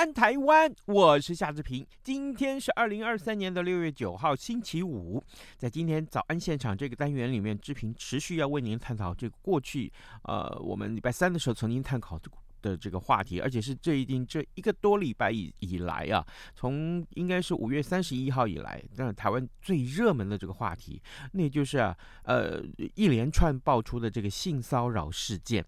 [0.00, 1.86] 安台湾，我是夏志平。
[2.02, 5.22] 今天是二零二三年的六月九号，星期五。
[5.58, 12.36] 在今天早安现场这个单元里面，志平持续要为您探讨这个过去，呃，我们礼拜三的时候曾经探讨这个。
[12.62, 21.00] 的这个话题，而且是最近这一个多礼拜以以来啊，从应该是五月三十一号以来，那台湾最热门的这个话题，
[21.32, 21.78] 那就是，
[22.24, 22.62] 呃，
[22.94, 25.64] 一连串爆出的这个性骚扰事件，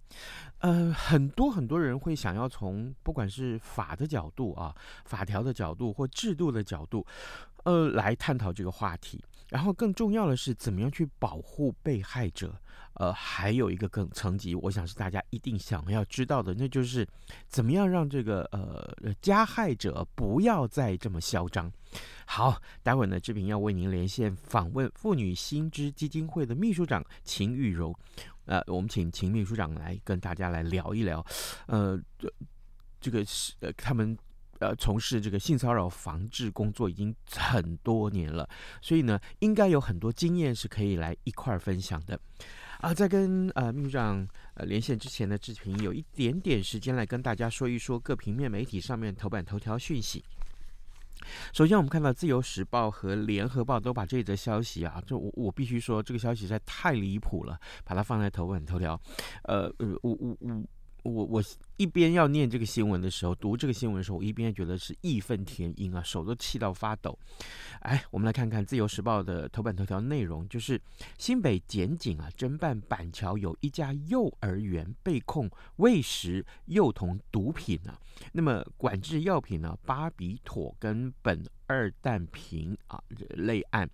[0.59, 7.07] 呃，很多很多人会想要从不管是法的角度啊，法条的角度或制度的角度，
[7.65, 9.23] 呃，来探讨这个话题。
[9.49, 12.59] 然后更重要的是，怎么样去保护被害者？
[12.95, 17.07] 呃，还有一个更层级，我想是大家一定想要知道的，那就是
[17.49, 21.71] 怎么样让这个呃加害者不要再这么嚣张。
[22.27, 27.95] 好，待会儿呢，志平要为您连线访问妇女新知基金会的秘书长秦玉柔。
[28.45, 31.25] 呃，我们请秦秘书长来跟大家来聊一聊。
[31.67, 31.99] 呃，
[33.01, 34.17] 这个是呃他们。
[34.59, 38.49] 呃，从事这个性骚扰防治工作已经很多年了，
[38.81, 42.17] 所以呢，应该有很多经验是可以来一块儿分享的。
[42.83, 50.25] 啊，在跟呃秘书长呃连线之前呢，志平有一点点时间来跟大家说一说各平面媒体上面头版头条讯息。
[51.53, 59.01] 首先，我们看到《自由时报》和《联合报》都把这则消息啊，这我我必须说，这个消息实在太离谱了，把它放在头版头条。
[59.45, 60.65] 呃呃，我我我
[61.03, 61.43] 我我。
[61.79, 67.19] 一边要念这个新闻的时候，读这个新闻的时候，我一边觉得是义愤填膺啊，手都气到发抖。
[67.81, 70.81] 哎，我们来看看《自由时报》的头版头条内容，就是
[71.19, 77.99] 新北检警啊侦办板桥有一家幼儿园被控喂食幼童毒品啊，
[78.31, 83.89] 那么管制药品呢，巴比妥跟苯二弹平啊类案，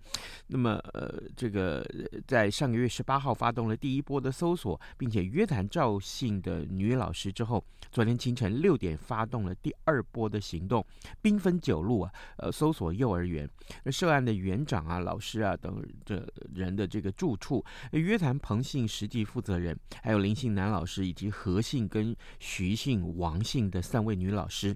[0.47, 1.85] 那么呃这个
[2.27, 7.63] 在上个月十八号发动了第一波的搜索，并且约谈赵姓的女老师之后。
[7.91, 10.85] 昨天清晨六点发动了第二波的行动，
[11.23, 13.49] 兵分九路啊，呃，搜索幼儿园，
[13.83, 16.23] 那涉案的园长啊、老师啊等这
[16.53, 24.75] 人的这个住处，约谈彭姓实际负责人，还有林姓男老师以及何姓跟徐姓、王姓的三位女老师。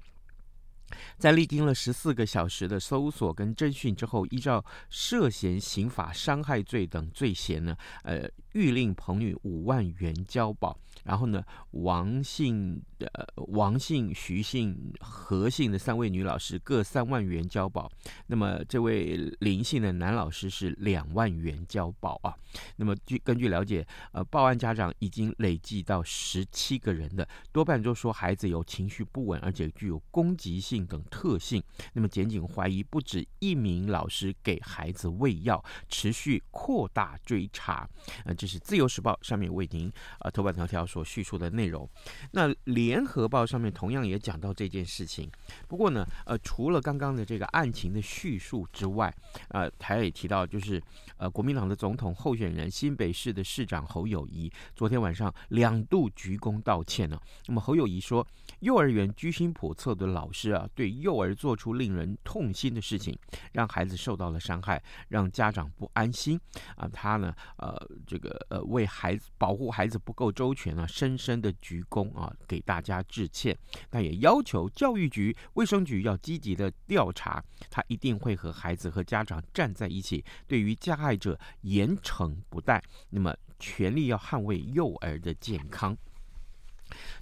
[1.18, 10.78] 在历经了十四个小时的搜索跟侦讯之后，依照涉嫌刑法伤害罪等罪嫌呢，呃，欲令彭女五万元交保。
[11.04, 17.92] 然后呢，王姓、呃、王姓、徐姓、何姓的三位女老师各三万元交保。
[18.28, 22.34] 那么这位林姓的男老师是两万元交保啊。
[22.78, 31.62] 那么据根据了解，呃，报案家长已经累计到十七个人的，多半都说孩子有情绪不稳，而且具有攻击性等特性。
[31.92, 37.90] 那么检警怀疑不止一名老师给孩子喂药，持续扩大追查。
[38.24, 39.90] 呃，这是自由时报上面为您
[40.20, 40.84] 呃头版头条。
[40.86, 41.90] 所叙述的内容，
[42.32, 45.32] 那联合报上面同样也讲到这件事情。
[45.66, 49.16] 不过呢，呃，除了刚刚的这个案情的叙述之外，
[49.48, 50.84] 呃，台也提到，就是
[51.16, 57.18] 呃，国民党的总统候选人新北市的市长侯友谊昨天晚上两度鞠躬道歉呢。
[57.48, 58.28] 那么侯友谊说，
[58.60, 63.18] 幼儿园居心叵测的老师啊，对幼儿做出令人痛心的事情，
[63.54, 66.38] 让孩子受到了伤害，让家长不安心
[66.76, 66.90] 啊。
[66.92, 67.74] 他呢，呃，
[68.06, 70.86] 这个呃，为孩子保护孩子不够周全啊。
[70.88, 73.58] 深深的鞠躬啊，给大家致歉。
[73.92, 82.82] 那也要求教育局、卫生局要积极的调查，他一定会和孩子和家长站在一起，对于加害者严惩不贷。
[83.10, 85.98] 那么，全力要捍卫幼儿的健康。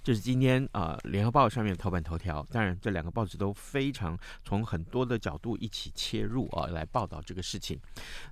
[0.02, 2.46] 这是今天啊，《联合报》上面头版头条。
[2.50, 7.78] 当然，这两个报纸都非常从很多的角度一起切入啊，来报道这个事情。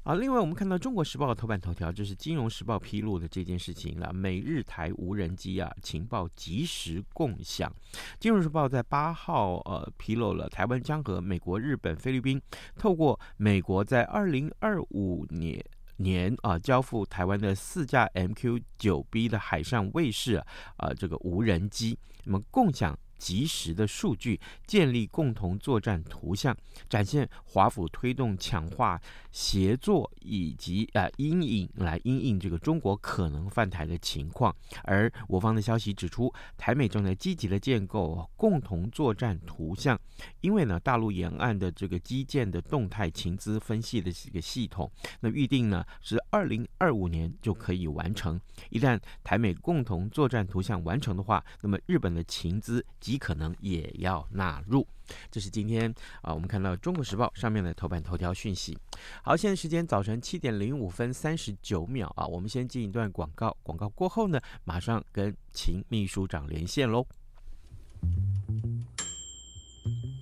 [0.02, 4.12] 啊，另外我们看到《中国时报》的头版头条，就是《金融时报》披露的这件事情了。
[4.12, 7.70] 美日台无人机啊，情报即时共享。
[8.18, 12.40] 《金融时报》在八号呃披露了台湾将和美国、日本、菲律宾
[12.76, 15.64] 透过美国在二零二五年。
[16.02, 20.42] 年啊，交付台湾的四架 MQ 九 B 的海上卫士
[20.76, 26.56] 啊，这个无人机，那么共享及时的数据，建立共同作战图像，
[26.88, 28.98] 展现华府推动强化
[29.30, 34.54] 协作以及啊阴影来阴应这个中国可能犯台的情况。
[34.84, 40.00] 而我方的消息指出，台美正在积极的建构共同作战图像，
[40.40, 44.90] 因为呢，大陆沿岸的这个基建的动态情资分析的这个系统，
[45.20, 48.40] 那预定呢是二零二五年就可以完成。
[48.70, 54.86] 一旦台美共同作战图像完成的话，那么日本的情资极可能也要纳入。
[55.32, 55.92] 这是今天
[56.22, 58.78] 啊，我们看到《中国时报》上面的头版头条讯息。
[59.24, 67.04] 好，现在时间早晨七点零五分三十九秒啊，我们先进一段广告，广告过后呢，马上跟秦秘书长连线喽。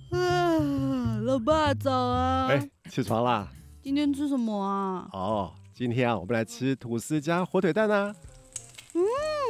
[0.09, 2.47] 啊，老爸早啊！
[2.47, 3.47] 哎，起床啦！
[3.83, 5.07] 今天吃什么啊？
[5.13, 8.15] 哦，今天啊，我们来吃吐司加火腿蛋啊。
[8.95, 9.01] 嗯，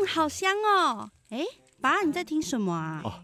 [0.06, 1.10] 好香哦！
[1.30, 1.46] 哎，
[1.80, 3.02] 爸，你在听什么啊？
[3.06, 3.24] 哦，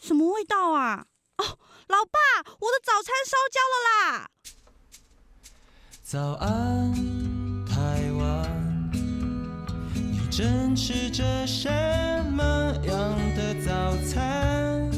[0.00, 1.06] 什么味道啊？
[1.38, 1.58] 哦，
[1.88, 2.18] 老爸，
[2.60, 4.30] 我的早餐烧焦了啦！
[6.02, 6.92] 早安，
[7.66, 8.90] 台湾，
[9.94, 11.68] 你正吃着什
[12.32, 12.42] 么
[12.86, 14.90] 样的早餐？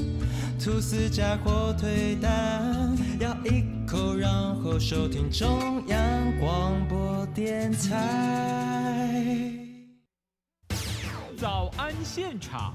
[0.62, 4.30] 吐司加火腿蛋，咬一口，然
[4.62, 7.98] 后收听中央广播电台。
[11.38, 12.74] 早安现场。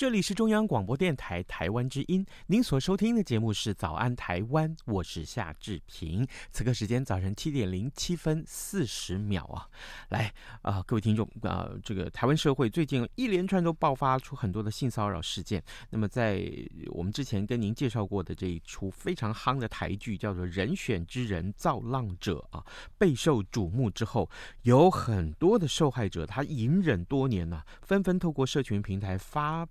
[0.00, 6.26] 这里是中央广播电台台湾之音，您所收听的节目是《早安台湾》，我是夏志平。
[6.50, 9.68] 此刻时间早晨七点零七分四十秒啊，
[10.08, 10.32] 来
[10.62, 15.62] 啊、各位听众啊、这个台湾社会最近一连串都爆发出很多的性骚扰事件。
[15.90, 16.50] 那么在
[16.92, 22.64] 我们之前跟您介绍过的这一出非常夯的台剧，叫做《人选之人造浪者》啊，
[22.96, 24.30] 备受瞩目之后，
[24.62, 29.68] 有很多的受害者他隐忍多年呢、纷纷透过社群平台发。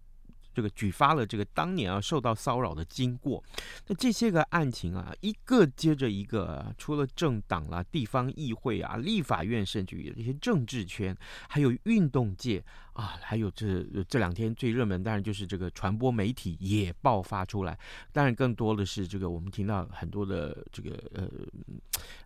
[0.59, 3.41] 这个举发了这个当年啊受到骚扰的经过，
[3.88, 11.15] 那这些个案情啊，一个接着一个，除了政党啦、地方议会啊、立法院，甚至于这些政治圈，
[11.47, 12.61] 还有运动界
[12.91, 17.79] 啊，还有这这两天最热门，当然就是这个传播媒体也爆发出来。
[18.11, 21.29] 当然，更多的是这个我们听到很多的这个呃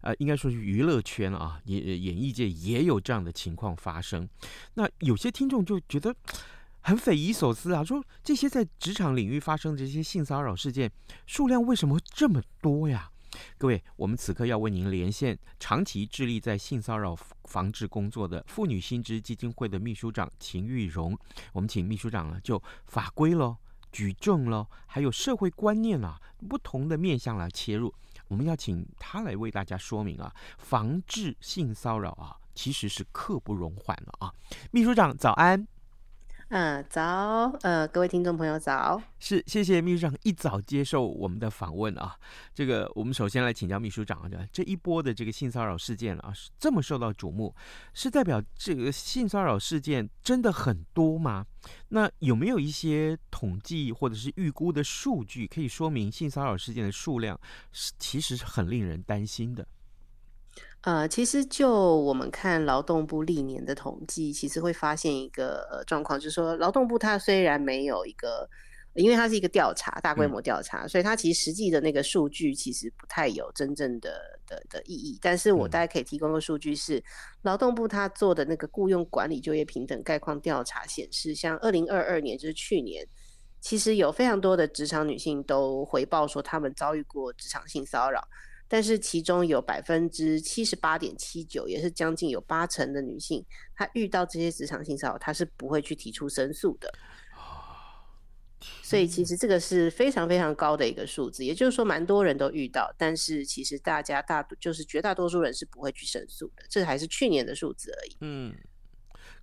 [0.02, 4.28] 呃，应该说是娱乐圈啊，演演艺界也有这样的情况发生。
[4.74, 6.16] 那有些听众就觉得。
[6.84, 7.84] 很匪夷所思啊！
[7.84, 10.92] 说这些在职场领域发生的这些性骚扰事件
[11.26, 13.10] 数量为什么这么多呀？
[13.58, 21.18] 各位，我们此刻要为您连线长期致力在性骚扰防治工作的妇女新知基金会的秘书长秦玉蓉。
[21.54, 23.58] 我们请秘书长啊，就法规咯、
[23.92, 27.92] 举证咯，还有社会观念啊，不同的面向来切入。
[28.28, 34.34] 我们要请他来为大家说明啊，防治性骚扰啊，其实是刻不容缓了啊！
[34.70, 35.68] 秘书长早安。
[36.56, 42.16] 嗯，早，呃，各位听众朋友早，是，谢谢秘书长一早接受我们的访问啊。
[42.54, 47.56] 这个，我们首先来请教秘书长啊，这一波的这个性骚扰事件啊，这么受到瞩目，
[47.96, 51.44] 是代表这个性骚扰事件真的很多吗？
[51.88, 57.36] 那有没有一些统计或者是预估的数据，可以说明性骚扰事件的数量
[57.72, 59.68] 是其实是很令人担心的？
[60.84, 68.46] 呃，其实就我们看劳动部历年的统计，其实会发现一个呃状况，就是说劳动部它虽然没有一个，
[68.94, 75.18] 因为它是一个调查，大规模调查，嗯、所以它其实实际的那个数据其实不太有真正的的的意义。
[75.22, 77.02] 但是我大家可以提供的数据是，
[77.44, 83.08] 劳动部它做的那个雇佣管理就业平等概况调查显示，像二零二二年就是去年，
[83.62, 88.28] 其实有非常多的职场女性都回报说，她们遭遇过职场性骚扰。
[88.74, 96.92] 但是其中有百分之七十八点七九，也是将近有八成的女性，她遇到这些职场性骚扰，她是不会去提出申诉的。
[98.82, 108.18] 所以其实这个是非常非常高的一个数字，也就是说蛮多人都遇到，但是其实大家大就是绝大多数人是不会去申诉的，这还是去年的数字而已。
[108.22, 108.56] 嗯，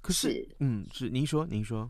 [0.00, 1.88] 可是，是嗯，是您说，您说。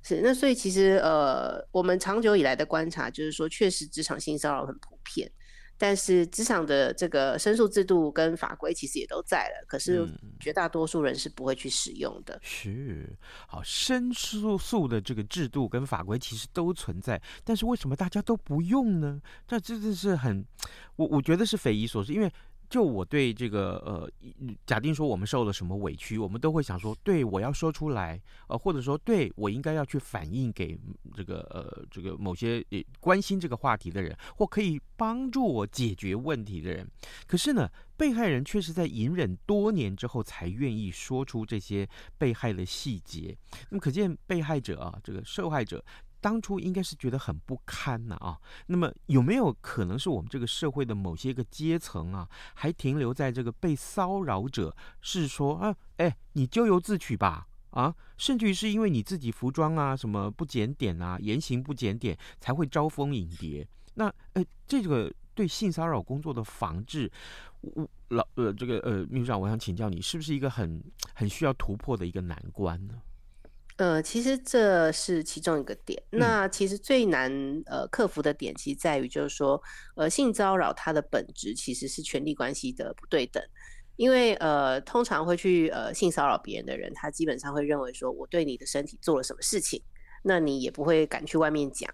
[0.00, 5.30] 是，那所以其实呃，我们长久以来的观察就是说，确实职场性骚扰很普遍，
[5.78, 10.06] 但是职场的这个申诉制度跟法规其实也都在了，可是
[10.38, 12.34] 绝大多数人是不会去使用的。
[12.34, 13.16] 嗯、是，
[13.46, 19.20] 好，申诉诉的这个制度跟法规其实都存在，但是为什么大家都不用呢？
[19.46, 20.44] 这真的是很，
[20.96, 22.30] 我我觉得是匪夷所思，因为。
[22.68, 24.10] 就我对这个呃，
[24.66, 30.78] 假定说我们受了什么委屈，我们都会想说，对我要说出来，呃，或者说对我应该要去反映给
[31.14, 32.64] 这个呃这个某些
[33.00, 36.86] 关心这个话题的人，或可以帮助我解决问题的人。
[37.26, 43.36] 可是呢，被害人却是在隐忍多年之后才愿意说出这些被害的细节。
[43.70, 45.82] 那么可见被害者啊，这个受害者。
[46.20, 63.66] 当初应该是觉得很不堪呐啊，那么有没有可能是我们这个社会的某些个阶层啊，还停留在这个被骚扰者是说啊，哎，你咎由自取吧啊，甚至于是因为你自己服装啊什么不检点啊，言行不检点才会招蜂引蝶。
[63.94, 67.10] 那呃，这个对性骚扰工作的防治，
[67.60, 70.82] 我老呃这个呃秘书长，我想请教你，是不是一个很
[71.14, 72.94] 很需要突破的一个难关呢？
[73.78, 76.02] 呃，其实这是其中一个点。
[76.10, 77.32] 那其实最难
[77.66, 79.62] 呃克服的点，其实在于就是说，
[79.94, 83.40] 呃，性骚扰它的本质其实是权力关系的不对等。
[83.94, 89.80] 因为呃，通常会去呃性骚扰别人的人，他基本上会认为说，我对你的身体做了什么事情，
[90.24, 91.88] 那你也不会敢去外面讲，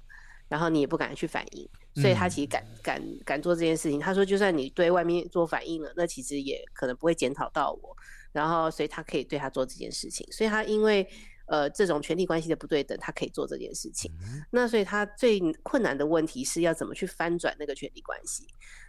[0.48, 1.68] 然后你也不敢去反应，
[2.00, 4.00] 所以他其实敢敢敢做这件事情。
[4.00, 7.94] 他说，就算你对外面做反应了，那其实也可能不会检讨到我，
[8.32, 10.26] 然后所以他可以对他做这件事情。
[10.32, 11.06] 所以他因为。
[11.46, 14.10] 呃，这种权力关系的不对等，他可以做这件事情。
[14.50, 18.46] 那所以他最困难的问题是要怎么去翻转那个权力关系。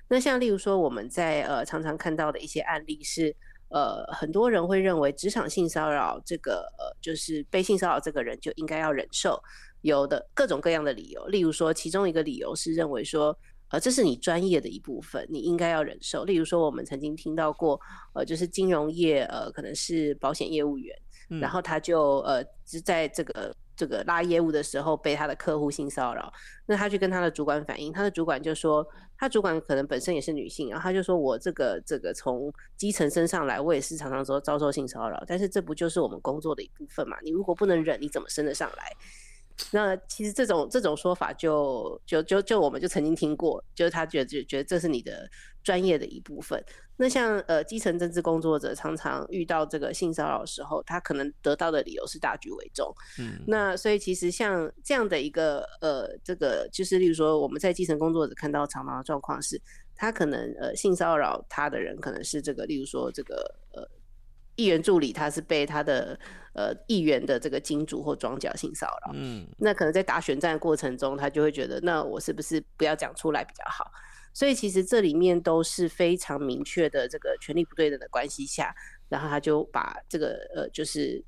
[0.07, 3.35] 那像例如说，我们在呃常常看到的一些案例是，
[3.69, 9.41] 呃，很多人会认为职场性骚扰这个呃就是被性骚扰这个人就应该要忍受，
[9.81, 11.25] 有的各种各样的理由。
[11.27, 13.37] 例如说，其中一个理由是认为说，
[13.69, 16.23] 呃，这是你专业的一部分，你应该要忍受。
[16.23, 17.81] 例如说，我们曾经听到过，
[18.13, 20.95] 呃，就是金融业，呃，可能是保险业务员。
[21.27, 26.31] 然后他就呃，就在这个这个拉业务的时候被他的客户性骚扰，
[26.65, 28.85] 那他去跟他的主管反映，他的主管就说，
[29.17, 37.17] 他主管可能本身也是女性，然后他就说，我这个这个从基层升上来，我也是常常说遭受性骚扰，但是这不就是我们工作的一部分嘛？
[37.21, 38.91] 你如果不能忍，你怎么升得上来？
[39.71, 45.29] 那其实这种这种说法就就就就我们就曾经听过，就是他觉得觉觉得这是你的
[45.65, 46.63] 专业的一部分。
[46.95, 52.89] 那像呃基层政治工作者常常遇到这个性骚扰的时候，他可能得到的理由是大局为重。
[53.19, 59.61] 嗯，那所以其实像这样的一个呃这个就是例如说我们在基层工作者看到常常的状况是，
[59.93, 63.35] 他可能呃性骚扰他的人可能是这个例如说这个
[63.73, 63.85] 呃。
[64.57, 66.17] 议员助理他是被他的
[66.53, 73.91] 呃议员的这个金主或庄脚性骚扰，嗯，那可能在打选战的过程中，他就会觉得，那我是不是不要讲出来比较好？
[74.35, 78.75] 所以其实这里面都是非常明确的这个权力不对等的关系下，
[79.07, 81.23] 然后他就把这个呃就是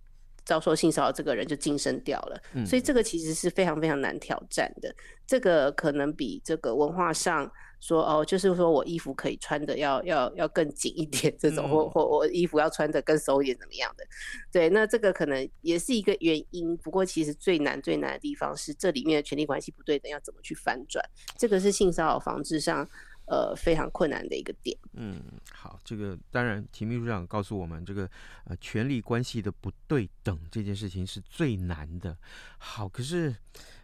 [0.47, 4.91] 遭受性骚扰这个人就晋升掉了，嗯，所以这个其实是非常非常难挑战的，
[5.27, 7.51] 这个可能比这个文化上。
[7.79, 14.03] 说哦，就是说我衣服可以穿的要要要更紧一点，这种、嗯、或或我衣服要穿的更松一点，怎么样的？
[14.51, 16.75] 对，那这个可能也是一个原因。
[16.77, 21.05] 不过其实最难最难的地方是这里面的权力关系不对等，要怎么去翻转？
[21.37, 22.83] 这个是性骚扰防治上
[23.27, 24.77] 呃非常困难的一个点。
[24.93, 25.21] 嗯，
[25.53, 28.09] 好，这个当然，秦秘书长告诉我们，这个
[28.45, 32.17] 呃权力关系的不对等这件事情是最难的。
[32.57, 33.35] 好，可是。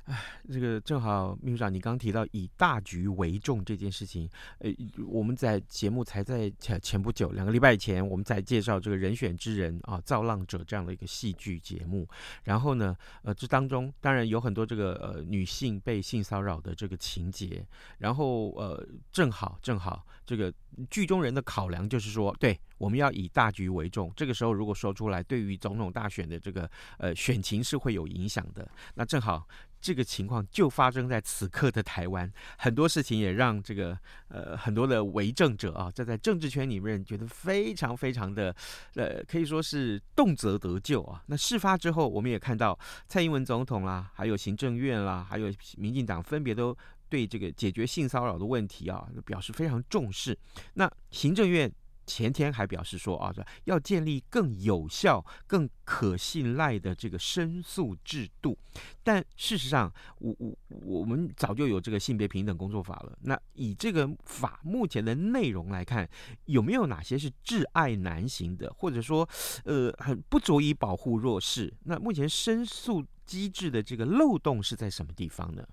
[0.05, 4.29] 哎，这个正好，秘书长，你刚提到以大局为重这件事情，
[4.59, 4.69] 呃，
[5.07, 12.05] 我们在节目才在前前不久，两个礼拜前，我们在介绍这个人选之人啊，造浪者这样的一个戏剧节目。
[12.43, 17.65] 然后呢，呃，这当中当然有很多这个呃女性被性骚扰的这个情节。
[17.99, 20.53] 然后呃，正好正好，这个
[20.89, 24.11] 剧中人的考量就是说，对，我们要以大局为重。
[24.17, 28.69] 这个时候如果说出来，对于总统大选的这个呃选情是会有影响的。
[28.95, 29.47] 那正好。
[29.83, 33.99] 这个情况就发生在此刻的台湾，很多事情也让这个
[34.29, 38.55] 呃很多的为政者啊，这在政治圈里面觉得非常非常的
[38.95, 41.21] 呃，可以说是动辄得咎啊。
[41.27, 46.73] 那事发之后，我们也看到蔡英文总统啦，还有行政院啦，还有民进党分别都
[47.09, 50.37] 对这个解决性骚扰的问题啊，表示非常重视。
[50.75, 51.69] 那行政院
[52.05, 53.33] 前天还表示说啊，
[53.65, 58.57] 要建立更有效、更可信赖的这个申诉制度。
[59.03, 63.17] 但事实上，我我我们早就有这个性别平等工作法了。
[63.21, 66.09] 那以这个法目前的内容来看，
[66.45, 69.27] 有没有哪些是挚爱难行的，或者说，
[69.65, 71.73] 呃，很不足以保护弱势？
[71.83, 75.65] 那目前申诉机制的这个漏洞是在什么地方呢？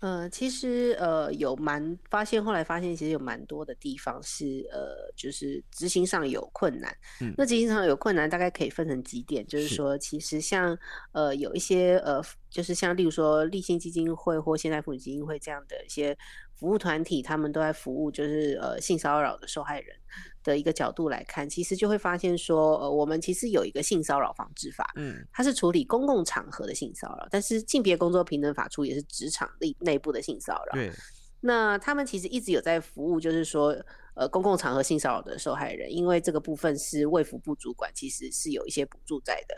[0.00, 6.94] 呃，其实呃有蛮发现，后来发现其实有蛮多的地方是呃，就是执行上有困难。
[7.20, 10.78] 嗯，那执行上有困难，大概可以分成几点，就是说，其实像
[11.12, 16.16] 呃有一些呃，就是像例如说立信基金会或现代妇女基金会这样的一些
[16.58, 19.94] 服务团体，他们都在服务就是呃性骚扰的受害人。
[20.42, 30.72] 的一个角度来看，其实就会发现说，呃，我们其实有一个性骚扰防治法，嗯，它是处理公共场合的性骚扰，但是性别工作平等法处也是职场内内部的性骚扰。
[30.74, 30.92] 对，
[31.40, 33.76] 那他们其实一直有在服务，就是说，
[34.16, 39.54] 呃，公共场合性骚扰的受害人，因为这个部分是卫福部主管，其实是有一些补助在的。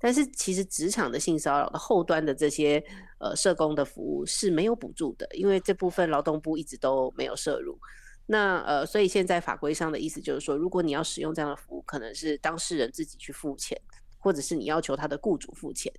[0.00, 2.82] 但是其实职场的性骚扰的后端的这些
[3.18, 7.78] 呃社工的服务是没有补助的，因为这部分劳动部一直都没有涉入。
[8.26, 13.80] 那呃，所以现在法规上的意思就是说，如果你要使用这样的服务，可能是当事人自己去付钱，
[14.18, 15.92] 或者是你要求他的雇主付钱，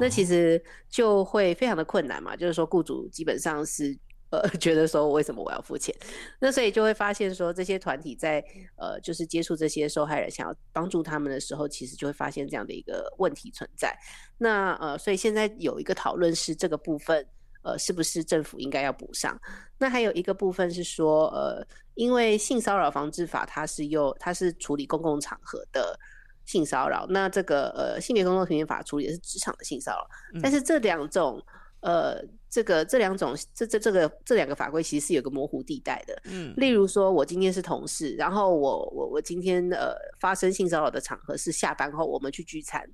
[0.00, 2.34] 那其实就会非常的困难嘛。
[2.34, 3.96] 就是说，雇主基本上是
[4.38, 5.94] 呃 觉得说，为什么我要付钱？
[6.40, 8.44] 那所以就会发现说，这些团体在
[8.76, 13.96] 呃就是接触这些受害人，想要帮助他们的时候，其实就会发现这样的一个问题存在。
[14.38, 17.26] 那呃，所以现在有一个讨论是这个部分。
[17.66, 19.40] 呃，是不是政府应该要补上？
[19.78, 25.98] 那还有一个部分是说，呃，因为性骚扰防治法它是又它是处理公共场合的
[26.44, 31.42] 性骚扰，那这个呃性别工作平等法处理的是职场的性骚扰，嗯、但是这两种
[31.80, 32.20] 呃
[32.54, 36.16] 这个这两种这这这个这两个法规其实是有个模糊地带的。
[36.26, 42.88] 嗯，例如说我今天是同事，然后我我我今天呃发生性骚扰的场合是下班后我们去聚餐。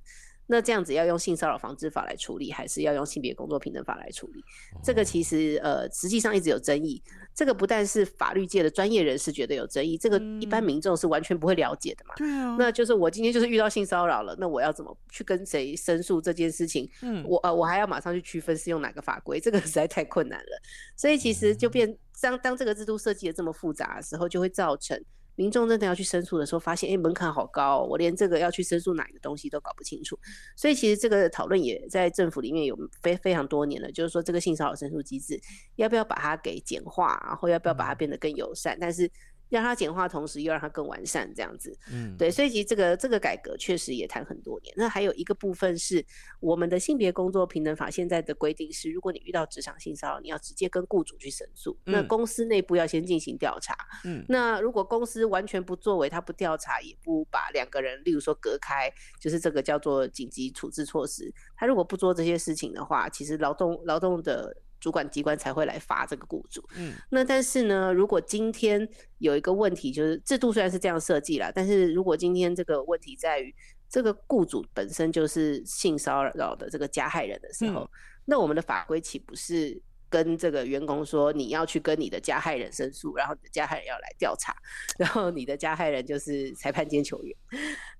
[0.51, 4.43] 那这样子要用性骚扰防治法来处理，还是要用性别工作平等法来处理？
[4.83, 7.01] 这个其实呃，实际上一直有争议。
[7.33, 12.13] 这个不但是法律界的专业人士觉得有争议，这个一般民众是完全不会了解的嘛。
[12.17, 12.57] 对啊。
[12.59, 16.89] 那就是我今天就是遇到性骚扰了，那我要怎么去跟谁申诉这件事情？
[17.01, 20.61] 嗯，我呃，我还要马上去区分是用哪个法规，这个实在太困难了。
[20.97, 25.01] 所以其实就变当当这个制度设计的这么复杂的时候，就会造成。
[25.41, 30.15] 民众真的要去申诉的时候，发现哎、欸、门槛好高，我连这个要去申诉哪一个东西都搞不清楚。
[30.55, 35.41] 所以其实这个讨论也在政府里面有非非常多年了，就是说这个性骚扰申诉机制
[35.77, 39.09] 要不要把它给简化，然后要不要把它变得更友善，但是。
[39.51, 44.73] 让它简化，同时又让它更完善，这样子，嗯，对，所以其实这个这个改革确实也谈很多年。
[44.77, 46.03] 那还有一个部分是
[46.39, 64.55] 我们的性别工作平等法现在的规定是，如果你遇到职场性骚扰，你要直接跟雇主去申诉，嗯，那公司内部要先进行调查，嗯，那如果公司完全不作为，他不调查，也不把两个人，例如说隔开，就是这个叫做紧急处置措施，他如果不做这些事情的话，其实劳动劳动的。
[64.81, 66.61] 主管机关才会来罚这个雇主。
[66.75, 68.85] 嗯，那但是呢，如果今天
[69.19, 73.55] 有一个问题，就是制度虽然是这样设计啦，但是如果今天这个问题在于
[73.87, 77.89] 这个雇主本身就是性骚扰的这个加害人的时候，嗯、
[78.25, 84.55] 那我们的法规岂不是跟这个员工说，你要去跟你的加害人申诉，然后你的加害人要来调查，
[84.97, 87.37] 然后你的加害人就是裁判兼球员。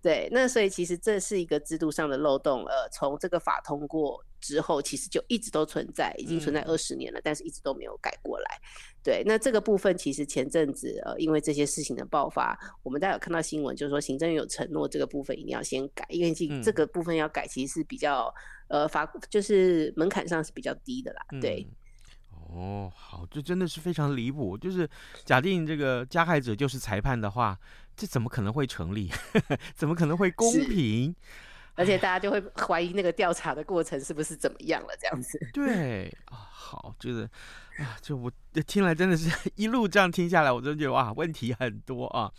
[0.02, 2.66] 对，那所以其实这是一个制度上的漏洞。
[2.66, 4.26] 呃，从这个法通过。
[4.42, 8.60] 之后其实就一直都存在，已经存在二十年了，嗯，但是一直都没有改过来。
[9.04, 18.34] 对，那这个部分其实前阵子呃，因为这些事情的爆发，我们大家有看到新闻，就是说行政院有承诺这个部分一定要先改，因为这个部分要改，其实是比较
[18.68, 21.26] 呃法就是门槛上是比较低的啦。
[21.40, 21.68] 对，
[22.52, 24.58] 嗯，哦，好，这真的是非常离谱。
[24.58, 24.88] 就是
[25.26, 27.60] 假定这个加害者就是裁判的话，
[27.96, 29.10] 这怎么可能会成立？
[29.74, 31.16] 怎么可能会公平？
[31.82, 35.40] 而且大家就会怀疑那个调查的过程是不是怎么样了，这样子。
[35.52, 37.28] 对啊，好，就是。
[37.78, 38.32] 啊，就我
[38.68, 42.32] 听来真的是 一路这样听下来，我真觉得哇，问题很多啊。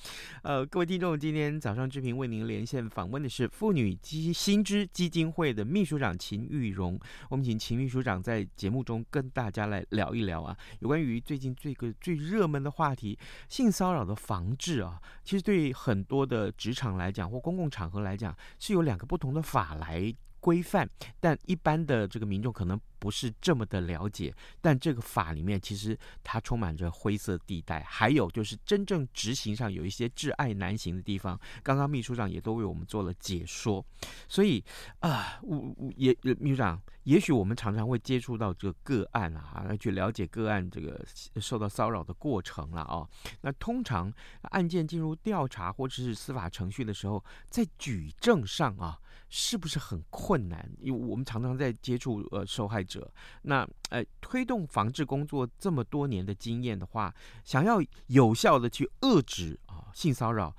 [0.42, 7.00] 呃，各位听众，今天早上志平为您连线访问的是妇女基新知基金会的秘书长秦玉荣。
[7.30, 13.18] 我们请秦秘书长在节目中跟大家来聊一聊啊，有关于最近这个最热门的话题——
[13.48, 15.00] 性骚扰的防治啊。
[15.24, 24.34] 其实对很多的职场来讲，或公共场合来讲，是有两个不同的法来规范，但一般的这个民众可能不是这么的了解。
[24.60, 31.38] 但这个法里面其实它充满着灰色地带，还有就是真正执行上有一些挚爱难行的地方。
[31.62, 33.84] 刚刚秘书长也都为我们做了解说，
[34.26, 34.62] 所以
[34.98, 41.00] 啊，我我也秘书长，也许我们常常会接触到这个个案啊，来去了解个案这个
[41.40, 43.06] 受到骚扰的过程了啊。
[43.42, 44.12] 那通常
[44.50, 48.98] 案件进入调查或者是司法程序的时候，在举证上啊，
[49.34, 50.70] 是不是很困难？
[50.78, 60.54] 因为我们常常在接触呃受害者，那呃推动防治工作这么多年的经验的话，想要有效的去遏制啊性骚扰，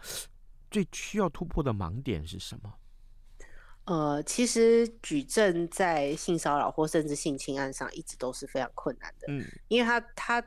[0.71, 2.73] 最需要突破的盲点是什么？
[3.85, 9.27] 呃，其实举证在性骚扰或甚至性侵案上，一直都是非常困难的。
[9.29, 10.43] 嗯，因为他他。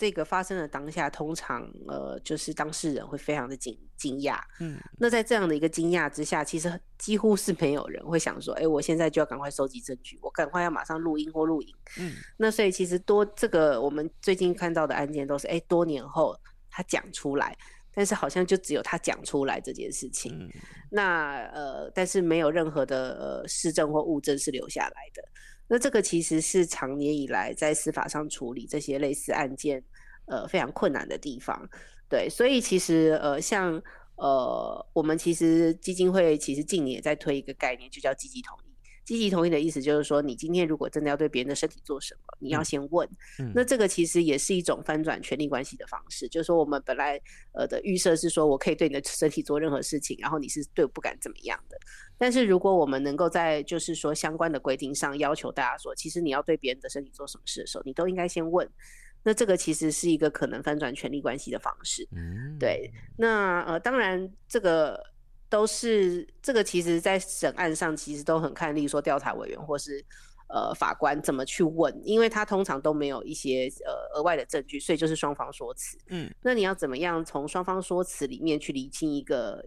[0.00, 4.40] 这个发生的当下，通常呃，就是当事人会非常的惊惊讶。
[4.58, 11.74] 嗯，那在这样的一个惊讶之下，其实几乎是没有人会想说，哎，我现在就要赶快收集证据，我赶快要马上录音或录影。
[11.98, 16.34] 嗯，那所以其实多这个我们最近看到的案件都是，哎，多年后
[16.70, 17.54] 他讲出来，
[17.92, 20.34] 但是好像就只有他讲出来这件事情。
[20.40, 20.48] 嗯，
[20.90, 25.22] 那呃，但是没有任何的呃市政或物证是留下来的。
[25.70, 29.80] 那这个其实是常年以来在司法上处理这些类似案件，
[30.26, 31.56] 呃，非常困难的地方。
[32.08, 33.80] 对，所以其实呃，像
[34.16, 38.69] 呃，我们其实基金会其实近年也在推一个概念，就叫积极同意。
[39.04, 43.08] 积极同意的意思就是说，你今天如果真的要对别人的身体做什么，你要先问。
[43.38, 43.50] 嗯。
[43.54, 47.20] 那这个其实也是一种翻转权力关系的方式，就是说我们本来
[47.52, 51.76] 呃的预设是说我可以对你的身体做任何事情，然后你是对我不敢怎么样的。
[52.16, 58.68] 但是如果我们能够在就是说相关的规定上要求大家说，其实你要对别人的身体做什么事的时候，你都应该先问。
[59.22, 62.06] 那这个其实是一个可能翻转权力关系的方式。
[62.12, 62.56] 嗯。
[62.58, 62.90] 对。
[63.16, 65.02] 那呃，当然这个。
[65.50, 70.02] 都是这个，其实，在审案上其实都很看，例如说调查委员或是
[70.48, 75.98] 呃法官怎么去问，因为他通常都没有一些呃额外的证据，所以就是双方说辞。
[76.06, 79.60] 嗯，那你要怎么样从双方说辞里面去厘清一个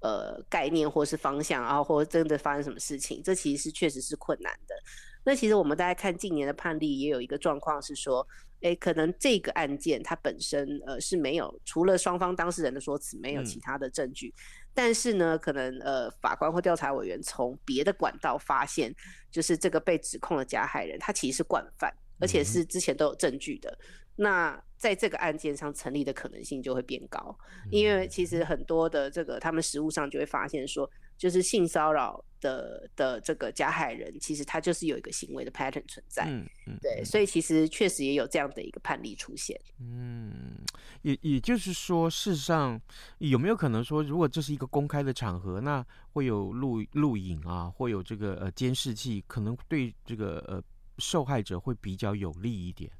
[0.00, 4.74] 呃概念或是方向，然后或者真的发生什么事情，这其实是确实是困难的。
[5.24, 8.26] 那其实我们大家看近年的判例，也有一个状况是说，
[8.60, 14.28] 诶，可能这个案件它本身呃是没有除了双方当事人的说辞，没有其他的证据。
[14.28, 18.94] 嗯但是呢，可能呃，法官或调查委员从别的管道发现，
[19.30, 23.70] 就是这个被指控的加害人，他其实是惯犯，而且是之前都有证据的。
[23.70, 27.36] 嗯、那在这个案件上成立的可能性就会变高，
[27.70, 30.90] 因为其实很多的这个他们实务上就会发现说。
[31.22, 39.56] 就是性骚扰的的这个加害人，其实他就是有一个行为的 pattern 存在，嗯嗯，对，所以其实确实也有这样的一个判例出现。
[39.78, 40.58] 嗯，
[41.02, 42.80] 也也就是说，事实上
[43.18, 50.60] 有没有可能说，如果这是一个公开的场合，那会有录录影啊，会有这个呃监视器，可能对这个呃
[50.98, 52.90] 受害者会比较有利一点。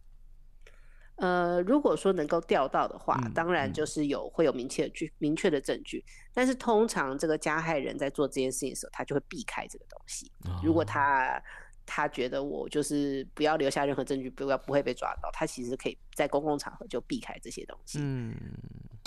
[1.17, 6.05] 呃，如果说能够调到的话，嗯、当然就是有、嗯、会有明确的据、明确的证据。
[6.33, 10.31] 但是通常这个加害人在做这件事情的时候，他就会避开这个东西。
[10.45, 11.41] 哦、如果他
[11.87, 17.99] 他觉得我就是不要留下任何证据，不要不会被抓到，他其实可以在公共场合就避开这些东西。
[18.01, 18.35] 嗯，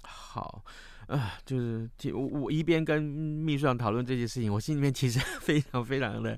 [0.03, 0.63] 好。
[1.07, 6.35] 啊，就是我我一边跟秘书长讨论这件事情，我心里面其实 非常非常的，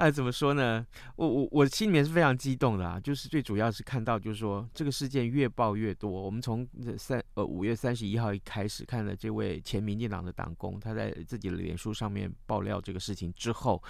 [0.00, 0.86] 哎，怎么说呢？
[1.16, 2.98] 我我我心里面是非常激动的啊！
[2.98, 6.10] 就是最主要是看到，就是说这个事件越爆越多。
[6.10, 13.82] 我们从三呃五月三十一号一开始看了这位前民进党的党工，他在自己的脸书上面爆料这个事情之后，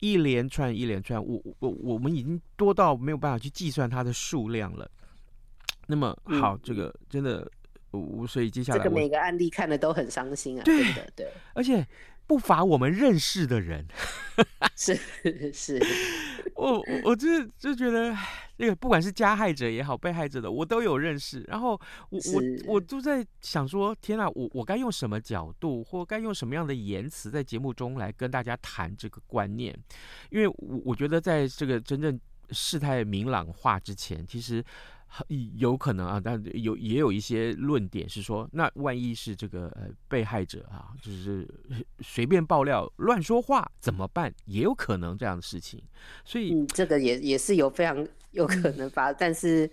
[0.00, 4.86] 一连串一连串，我我我们已经多到没有办法去计算它的数量了。
[5.86, 7.50] 那么好，这个真的。
[8.26, 11.86] 所以接下来这个每个案例看的都很伤心啊，对的，对，而且
[12.26, 13.86] 不乏我们认识的人，
[14.76, 14.98] 是
[15.52, 15.78] 是，
[16.56, 18.16] 我我就是就觉得
[18.56, 21.78] 那个不管是加害者也好，被害者的我都有认识，然后
[22.10, 29.76] 我我我都在想说，天哪，我我该用什么角度或该用什么样的言辞在节目中来跟大家谈这个观念？
[30.30, 32.18] 因为我我觉得在这个真正
[32.50, 34.64] 事态明朗化之前，其实。
[35.56, 41.48] 有可能啊，但有也有一些论点是说，那万一是这个呃被害者啊，就是
[42.00, 44.34] 随便爆料、乱说话怎么办？
[44.46, 45.82] 也有可能这样的事情。
[46.24, 49.70] 所以、嗯、这个也也是有非常有可能发，嗯、但是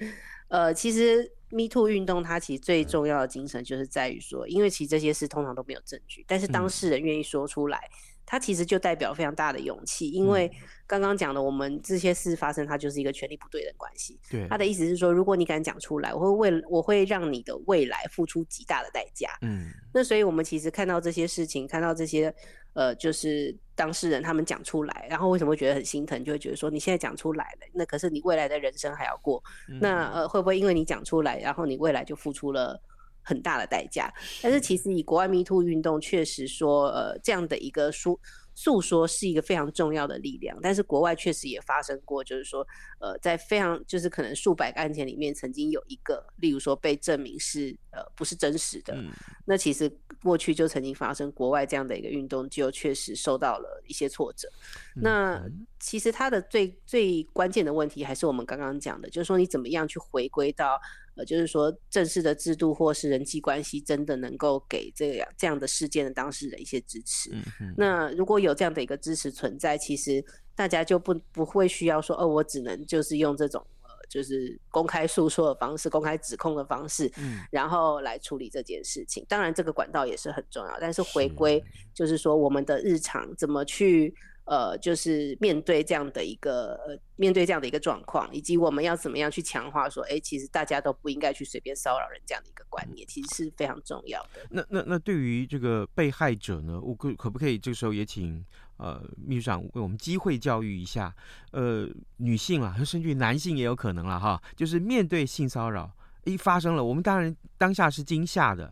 [0.47, 7.77] 呃，其实 Me Too 运动它其实最重要的精神就是在于说，因为其实这些事通常都没有证据，但是当事人愿意说出来。
[7.77, 10.49] 嗯他其实就代表非常大的勇气，因为
[10.87, 14.17] 刚刚讲的，我们这些事发生，它就是一个权力不对等关系。
[14.29, 19.27] 对，他的意思是说，如果你敢讲出来，我会为我会让你的未来付出极大的代价。
[19.41, 22.33] 嗯，那所以我们其实看到这些事情，看到这些
[22.71, 26.23] 呃，就是当事人他们讲出来，然后为什么会觉得很心疼？
[26.23, 32.81] 就会觉得说你现在讲出来了，那可是你未来的人生还要过，嗯、那呃会不会因为你讲出来，然后你未来就付出了
[33.21, 34.11] 很大的代价？
[34.41, 38.19] 但是其实以国外 Me Too 运动确实说，呃，这样的一个诉。
[38.53, 42.67] 诉说是一个非常重要的力量，但是国外确实也发生过，就是说，
[42.99, 49.09] 呃，在非常就是可能数百个案件里面，曾经有一个，例如说被证明是呃不是真实的，嗯、
[49.45, 49.89] 那其实
[50.23, 54.47] 过去就曾经发生，国外这样的一个运动就确实受到了一些挫折。
[54.95, 55.43] 嗯、那
[55.79, 60.79] 其实它的最最关键的问题还是我们刚刚讲的，就是说你怎么样去回归到。
[61.15, 67.29] 呃，就是说，正式的制度或是人际关系，真的能够给这样这样的事件的当事人一些支持。
[67.59, 67.75] 嗯。
[67.77, 70.23] 那如果有这样的一个支持存在，其实
[70.55, 73.80] 大家就不不会需要说，哦，我只能就是用这种呃，
[74.11, 79.25] 就是公开诉说的方式、公开指控的方式，嗯，然后来处理这件事情。
[79.29, 84.13] 当然，这个管道也是很重要，但是回归就是说，我们的日常怎么去。
[84.45, 94.41] 呃，就是面对这样的一个呃，面对这样的一个状况，以及我们要怎么样去强化说，哎，其实大家都不应该去随便骚扰人这样的一个观念，其实是非常重要的。
[94.49, 98.43] 那那那对于这个被害者呢，我可可不可以这个时候也请
[98.77, 101.15] 呃秘书长为我们机会教育一下，
[101.51, 105.89] 呃，女性啊，甚至于男性也有可能了哈，就是面对性骚扰
[106.25, 108.71] 一发生了，我们当然当下是惊吓的，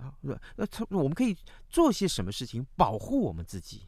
[0.55, 1.37] 那他我们可以
[1.69, 3.83] 做些什么事情保护我们自己？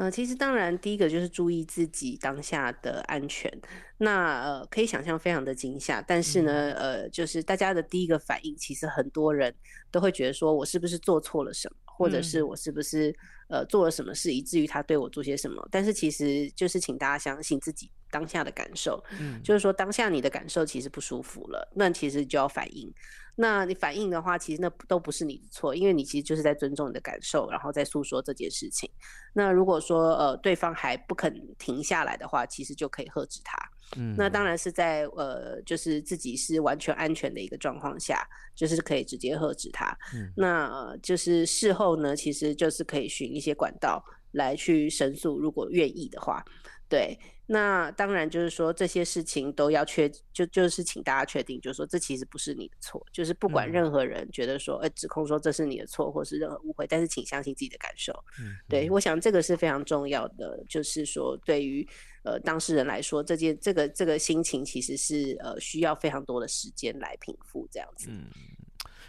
[0.00, 3.52] 呃，其实当然，第一个就是注意自己当下的安全。
[3.98, 9.54] 那呃，可以想象非常的惊吓，但是呢，呃，就是大家的第一个反应，其实很多人
[9.90, 13.14] 都会觉得说，我是不是做错了什么，或者是我是不是
[13.50, 15.68] 呃做了什么事，以至于他对我做些什么？
[15.70, 22.90] 但是其实就是请大家相信自己当下的感受，嗯，就是说当下你的感受其实不舒服了，那其实就要反应。
[23.36, 28.90] 那你反应的话，其实那都不是你的错，因为你其实就是在尊重你的感受，然后再诉说这件事情。
[29.34, 33.56] 那如果说呃对方还不肯停下来的话，其实就可以喝止他。
[33.96, 39.96] 嗯，那当然是在呃就是自己是完全安全的一个状况下，就是可以直接喝止他。
[40.14, 46.44] 嗯，那呃就是事后呢，其实就是可以寻一些管道来去申诉，如果愿意的话，
[46.88, 47.18] 对。
[47.52, 58.12] 那当然就是说这些事情都要确，就就是请大家确定，就是说这其实不是你的错，就是不管任何人觉得说，呃、嗯，指控说这是你的错，或是任何误会，但是请相信自己的感受。
[58.38, 61.84] 嗯，对，我想这个是非常重要的，就是说对于
[62.22, 68.08] 呃当事人来说，这件这个这个心情其实是呃需要非常多的时间来平复这样子。
[68.10, 68.26] 嗯。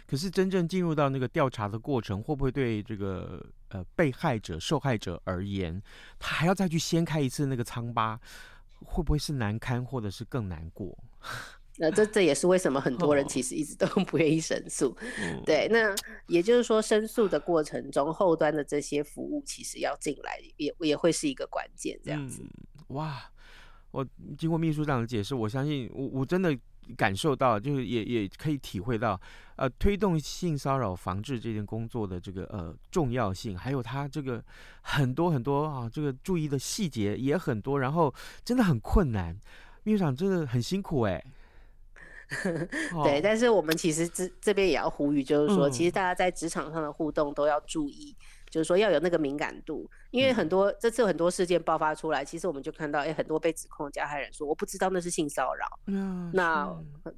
[0.04, 5.80] 可是真正进入到那个调查的过程，会不会对这个呃被害者、受害者而言，
[6.18, 8.20] 他还要再去掀开一次那个疮疤，
[8.84, 10.98] 会不会是难堪，或者是更难过？
[11.78, 14.88] 那 这这也是为什么很多人其实一直都不愿意申诉。
[14.88, 15.94] 哦、 对，那
[16.26, 21.98] 也就是说，申诉的过程中，后端的这些服务其实要进来，也也会是一个关键。
[22.04, 22.50] 这样子、嗯，
[22.92, 23.22] 哇！
[23.90, 24.06] 我
[24.38, 26.56] 经过秘书长的解释，我相信我我真的。
[26.96, 29.18] 感受到，就是也也可以体会到，
[29.54, 34.42] 呃，推动性骚扰防治这件工作的这个呃重要性，还有他这个
[34.80, 38.12] 很多很多啊，这个注意的细节也很多，然后
[38.44, 39.38] 真的很困难，
[39.84, 41.24] 秘书长真的很辛苦哎。
[43.04, 48.12] 对，但是我们其实这这边也要呼吁，就是说，其实大家在职场上的互动都要注意。
[48.52, 55.66] 就是说要有那个敏感度，因为很多、嗯、这次有很多事件爆发出来，其实我们就看到，哎、欸，很多被指控的加害人说我不知道那是性骚扰。
[55.86, 56.70] 嗯，那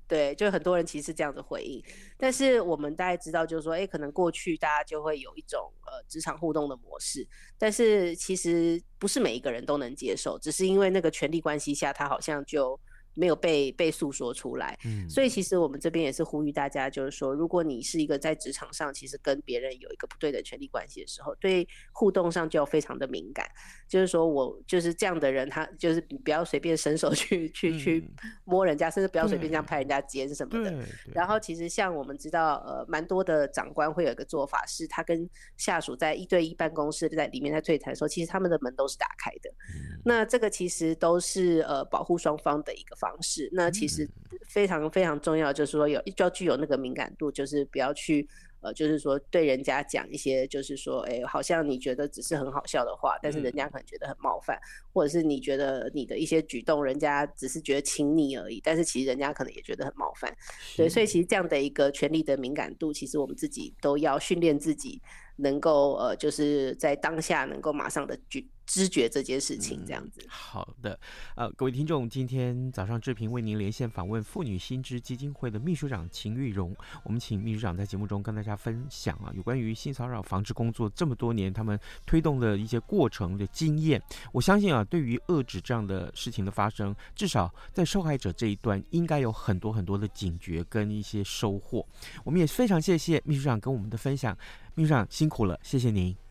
[0.07, 1.83] 对，就很多人其实是这样子回应。
[2.17, 7.27] 但是我们大概知道，就是说，哎、欸，可能过去大家就会有一种呃职场互动的模式，
[7.59, 12.79] 但是其实不是每一个人都能接受，只是因为那个权力关系下，他好像就。
[13.15, 23.47] 没有被被诉说出来，嗯，所以其实我们这边也是呼吁大家，就是说，如果你是一个在职场上其实跟别人有一个不对的权利关系的时候，对互动上就要非常的敏感。
[23.87, 28.11] 就是说我就是这样的人，他就是不要随便伸手去去、嗯、去
[28.45, 30.75] 摸人家，甚至不要随便这样拍人家肩什么的。
[31.13, 39.51] 然后其实像我们知道，呃，蛮多的长官会有一个做法，是他跟下属在一对一办公室在里面在对谈的时候，其实他们的门都是打开的。
[39.75, 44.09] 嗯、那这个其实都是呃保护双方的一个方式，那其实
[44.49, 48.27] 非常非常重要，就是说有就要具有那个敏感度，就是不要去
[48.61, 54.59] 呃，就是说对人家讲一些，就是说，哎，好像你觉得只是很好笑的话，但是人家可能觉得很冒犯，
[54.91, 60.35] 或者是你觉得你的一些举动，人家只是觉得亲昵而已，但是其实人家可能也觉得很冒犯。
[60.79, 64.99] 对，所以其实这样的一个权力的敏感度，其实我们自己都要训练自己，
[65.37, 70.21] 能够呃，就是在当下能够马上的举知觉这件事情，这样子。
[70.23, 70.99] 嗯、好的，
[71.37, 76.75] 呃，各位听众，今天早上志平为您连线访问妇女新知基金会的秘书长秦玉荣。
[77.05, 84.03] 我们请秘书长在节目中跟大家分享啊，有关于性骚扰防治工作这么多年他们推动的一些过程的经验。
[84.33, 91.87] 我相信啊，对于遏制这样的事情的发生，至少在受害者这一端，应该有很多很多的警觉跟一些收获。
[92.25, 94.37] 我们也非常谢谢秘书长跟我们的分享，
[94.75, 96.24] 秘书长辛苦了，谢谢您。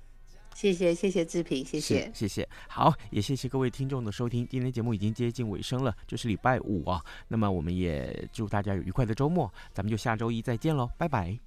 [0.55, 4.47] 谢谢谢谢志平，谢谢谢谢，好，也谢谢各位听众的收听。
[4.49, 7.03] 今天节目已经接近尾声了，这是礼拜五啊。
[7.27, 11.37] 那么我们也祝大家有愉快的周末，咱们就下周一再见喽，拜拜。